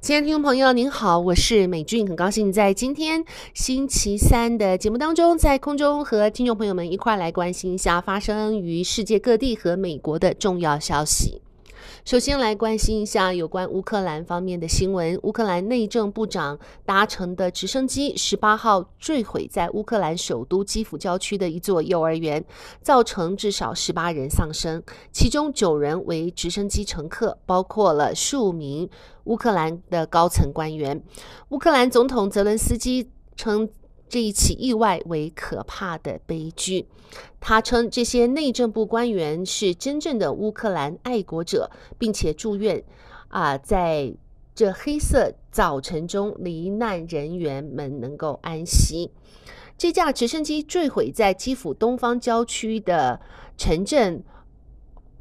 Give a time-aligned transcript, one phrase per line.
[0.00, 11.40] 亲爱的听众朋友，您好，我是美俊，很高兴在今天星期三的节目当中，在空中和听众朋友们一块来关心一下发生于世界各地和美国的重要消息。
[12.04, 15.18] 首先来关心一下有关乌克兰方面的新闻。
[15.22, 22.44] 乌克兰内政部长搭乘的直升机十八号坠毁在乌克兰首都基辅郊区的一座幼儿园，
[22.80, 24.82] 造成至少十八人丧生，
[25.12, 28.88] 其中九人为直升机乘客，包括了数名
[29.24, 31.02] 乌克兰的高层官员。
[31.48, 33.68] 乌克兰总统泽伦斯基称。
[34.08, 36.86] 这一起意外为可怕的悲剧。
[37.40, 42.82] 他称这些内政部官员是真正的乌克兰爱国者，并且祝愿
[43.28, 44.14] 啊，在
[44.54, 49.10] 这黑色早晨中罹难人员们能够安息。
[49.78, 53.20] 这架直升机坠毁在基辅东方郊区的
[53.58, 54.24] 城镇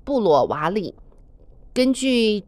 [0.04, 0.96] 布罗瓦里。
[1.74, 2.46] 根据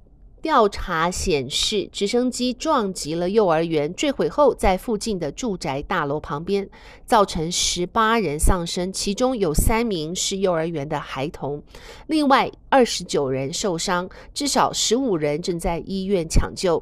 [0.47, 6.69] 调查显示，直升机撞击了幼儿园，坠毁后在附近的住宅大楼旁边，
[7.05, 11.61] 造成十八人丧生，其中有三名是幼儿园的孩童，
[12.07, 16.81] 另外二十九人受伤，至少十五人正在医院抢救，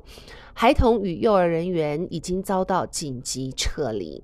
[0.53, 4.22] 孩童与幼儿人员已经遭到紧急撤离。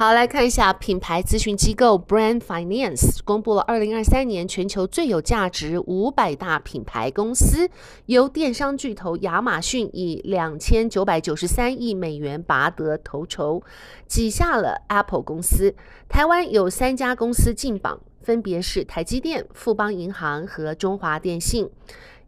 [0.00, 7.68] 好，来看一下品牌咨询机构 Brand Finance 公布了二零二三年全球最有价值五百大品牌公司，
[8.06, 13.60] 由电商巨头亚马逊以两千九百九十三亿美元拔得头筹，
[14.06, 15.74] 挤下了 Apple 公司。
[16.08, 21.68] 台湾有三家公司进榜，分别是台积电、富邦银行和中华电信。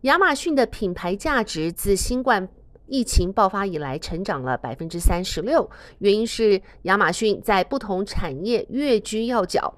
[0.01, 2.49] 亚马逊的品牌价值自新冠
[2.91, 9.73] 疫情爆发以来，成长了百分之三十六，原因是亚马逊在不同产业跃居要角。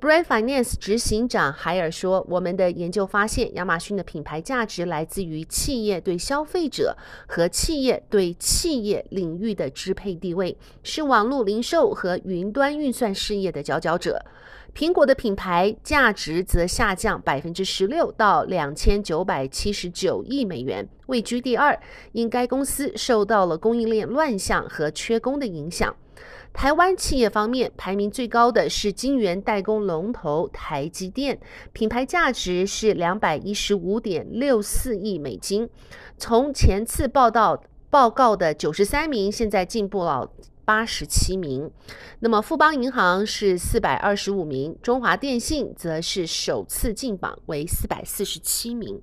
[0.00, 6.96] Brand Finance 执行长海尔说：“我们的研究发现，亚马逊的品牌价值来自于企业对消费者
[7.28, 14.24] 和企业对企业领域的支配地位，是网络零售和云端运算事业的佼佼者。”
[14.74, 21.78] 苹果的品牌价值则下降百分之十六到两千九百七十九亿美元，位居第二。
[22.10, 25.94] 因该公司受到了供应链乱象和缺工的影响。
[26.52, 31.38] 台湾企业方面排名最高的是晶圆代工龙头台积电，
[31.72, 35.70] 品牌价值是两百一十五点六四亿美金，
[36.18, 40.28] 从前次报道报告的九十三名，现在进步了。
[40.64, 41.70] 八十七名，
[42.20, 49.00] 那么富邦银行是四百二十五名，中华电信则是首次进榜为四百四十七名。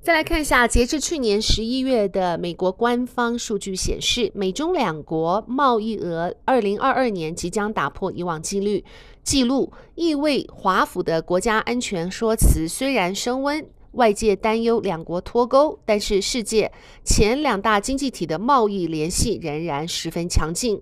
[0.00, 8.84] 再来看一下，截至去年十一月的美国官方数据显示，美中两国贸易额二零二二年即将打破以往纪录，
[9.22, 13.66] 记录意味华府的国家安全说辞虽然升温。
[13.94, 16.70] 外界担忧两国脱钩，但是世界
[17.04, 20.80] 前两大经济体的贸易联系仍然十分强劲。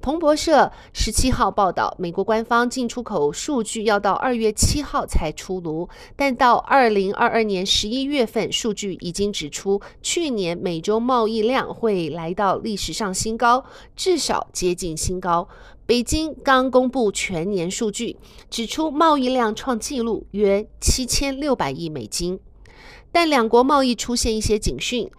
[0.00, 13.64] 彭博社十七号报道，美国官方进出口数据要到二月七号才出炉，但到二零二二年十一月份，数据已经指出，去年美洲贸易量会来到历史上新高，
[13.94, 15.48] 至少接近新高。
[15.86, 18.16] 北京刚公布全年数据，
[18.48, 22.40] 指出贸易量创纪录，约七千六百亿美金。
[23.12, 25.10] 但两国贸易出现一些警讯，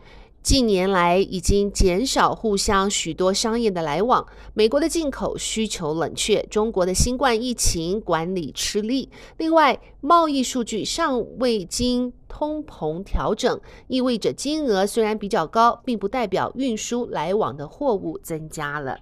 [0.44, 4.26] 近年来已经减少互相许多商业的来往。
[4.53, 9.09] 美国的进口需求冷却，中国的新冠疫情管理吃力。
[9.38, 19.00] 另外，贸易数据尚未经通膨调整，意味着金额虽然比较高，并不代表运输来往的货物增加了。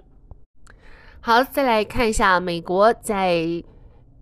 [1.20, 3.64] 好，再来看一下美国在。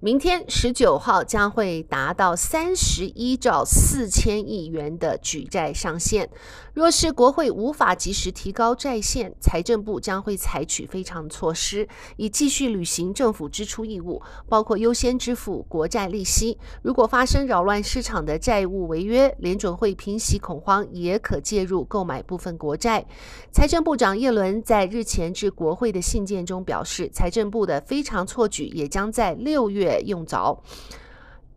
[0.03, 6.27] 明天十九号将会达到三十一兆四千亿元的举债上限。
[6.73, 14.19] 若是国会无法及时提高债限，财政部将会采取非常措施，以继续履行政府支出义务，
[14.49, 16.57] 包括优先支付国债利息。
[16.81, 23.05] 如果发生扰乱市场的债务违约，联准会平息恐慌，也可介入购买部分国债。
[23.51, 29.90] 财政部长叶伦在日前致国会的信件中表示，财政部的非常措举也将在六月。
[29.99, 30.63] 用着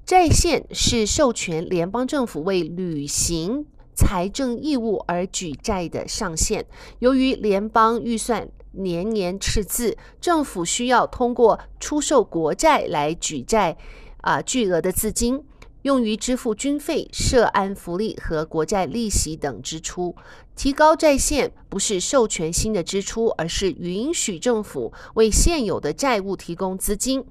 [0.05, 3.65] 债券是授权联邦政府为履行
[3.95, 6.67] 财政义务而举债的上限。
[6.99, 13.77] 由于联邦预算年年赤字，政府需要通过出售国债来举债
[14.21, 15.45] 啊巨额的资金。
[15.85, 20.17] 用于支付军费、涉安福利和国债利息等支出。
[20.57, 27.25] 提高债限不是授权新的支出，而是允许政府为现有的债务提供资金。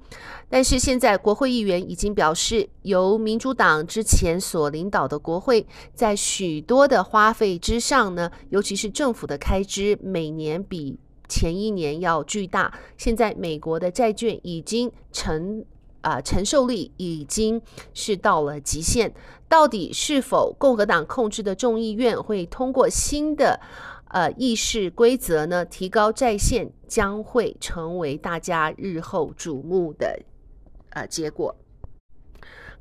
[0.48, 12.78] 但是现在国会议员已经表示，由民主党之前所领导的国会，在许多的花费之上呢，尤其是政府的开支，每年比前一年要巨大。
[12.98, 15.64] 现在美国的债券已经成
[16.04, 17.60] 啊承受力已经
[17.92, 19.12] 是到了极限。
[19.48, 23.60] 到底是否共和党控制的众议院会通过新的
[24.08, 25.64] 呃议事规则呢？
[25.64, 30.22] 提高在线将会成为大家日后瞩目的
[30.90, 31.54] 呃结果。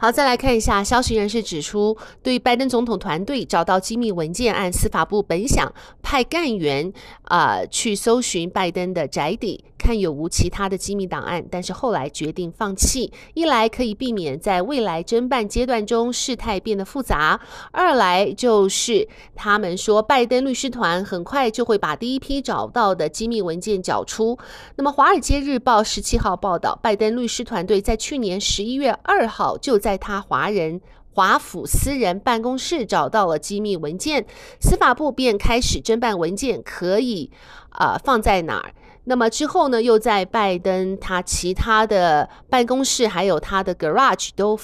[0.04, 6.92] 好，再来看一下，消息人士指出，对拜登总统团队找到机密文件案，司法部本想派干员
[7.24, 9.64] 啊、去搜寻拜登的宅邸。
[9.76, 13.12] 看有无其他的机密档案，但是后来决定放弃。
[13.34, 17.38] 一来可以避免在未来侦办阶段中事态变得复杂；
[17.74, 24.40] 二来就是他们说拜登律师团很快就会把第一批找到的机密文件缴出。
[24.78, 30.82] 那么，《华尔街日报》十七号报道，拜登律师团队在去年十一月二号就在在他华人
[31.14, 34.26] 华府私人办公室找到了机密文件，
[34.60, 37.30] 司法部便开始侦办文件可以、
[37.78, 38.74] 呃、放在哪儿。
[39.04, 44.60] 那么之后呢，又在拜登他其他的办公室，还有他的 garage 都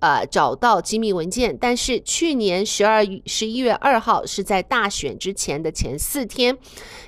[0.00, 1.54] 呃找到机密文件。
[1.60, 6.56] 但是去年十二十一月二号是在大选之前的前四天，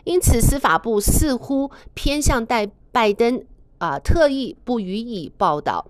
[0.05, 3.43] 因此司法部似乎偏向带拜登。
[3.79, 5.87] 啊、特意不予以报道。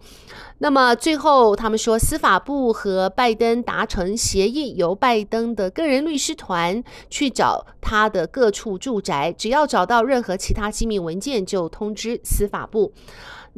[0.58, 12.92] 那么最后，他们说，司法部和拜登达成协议，由拜登的个人律师团去找他的各处住宅，只要找到任何其他机密文件，就通知司法部。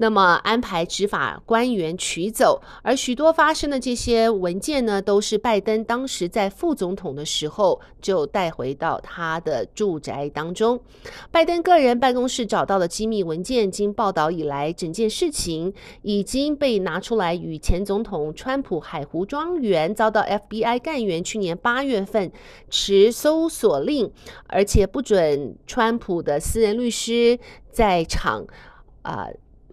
[0.00, 10.80] 那么安排执法官员取走，而许多发生的这些文件呢，都是拜登当时在副总统的时候就带回到他的住宅当中。
[11.32, 22.30] 拜登个人办公室找到的机密文件，经报道以来，整件事情已经被拿出来与前总统川普海湖庄园遭到 FBI 干员去年八月份
[22.70, 24.12] 持搜索令，
[24.46, 27.36] 而且不准川普的私人律师
[27.72, 28.46] 在场
[29.02, 29.26] 啊。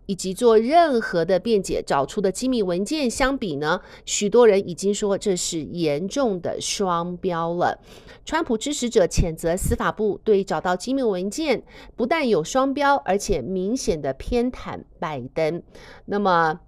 [0.06, 7.80] 以及做任何的辩解找出的机密文件相比呢，许多人已经说这是严重的双标了。
[8.26, 11.64] 川普支持者谴责司法部对找到机密文件
[11.96, 15.62] 不但有双标，而且明显的偏袒拜登。
[16.06, 16.60] 那么，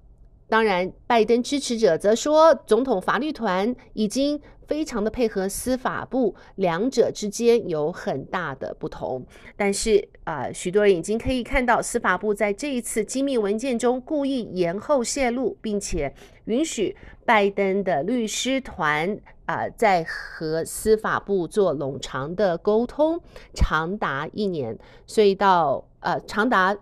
[0.48, 4.42] 当然，拜登支持者则说，总统法律团已经。
[4.68, 9.26] 非常的配合司法部，两者之间有很大的不同。
[9.56, 16.14] 但是啊、许多人已经可以看到，司法部在这一次机密文件中故意延后泄露，并且
[16.46, 23.22] 允许拜登的律师团啊、在和司法部做冗长的沟通，
[23.54, 26.78] 长达一年，所以到呃长达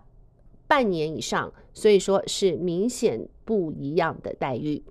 [0.66, 4.82] 半年以上，所以说是明显不一样的待遇。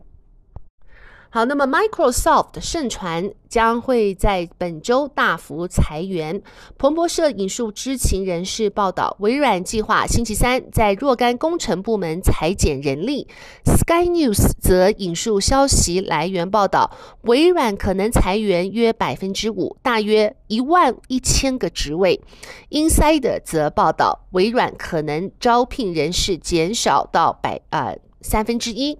[1.35, 6.41] 好，那么 Microsoft 盛传将会在本周大幅裁员。
[6.77, 13.27] 彭博社引述知情人士报道，微软计划星期三在若干工程部门裁减人力。
[13.65, 16.89] Sky News 则引述消息来源报道，
[17.23, 22.21] 微软可能裁员约百分之五，大约一万一千个职位。
[22.69, 28.97] Insider 则报道，微软可能招聘人士减少到百呃三分之一。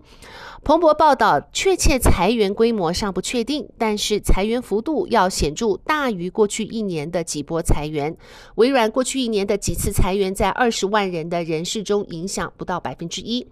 [0.66, 8.18] 彭博报道，确切裁员规模尚不确定，但是裁员幅度要显著大于过去一年的几波裁员。
[8.56, 13.48] 微软过去一年的几次裁员，在二十万人的人事中影响不到百分之一。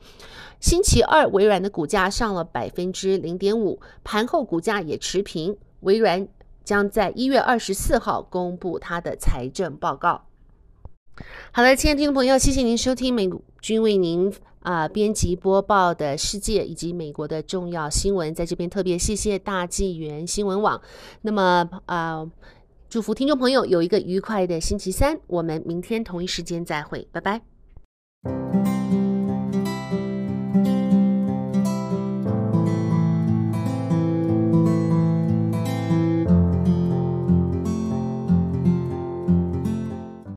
[0.59, 5.55] 星期二，微软的股价上了百分之零点五，盘后股价也持平。
[5.81, 6.27] 微软
[6.63, 10.25] 将在一月二十四号公布它的财政报告。
[11.51, 13.29] 好了，亲爱的听众朋友，谢谢您收听美
[13.61, 14.33] 军为您。
[14.63, 20.81] 啊，编辑播报的世界以及美国的重要新闻，在这边特别谢谢大纪元新闻网。
[21.21, 22.25] 那么啊，
[22.89, 27.52] 祝福听众朋友有一个愉快的星期三，我们明天同一时间再会，拜拜。